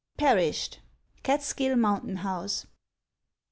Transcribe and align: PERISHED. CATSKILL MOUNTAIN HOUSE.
PERISHED. 0.17 0.79
CATSKILL 1.21 1.75
MOUNTAIN 1.75 2.15
HOUSE. 2.25 2.65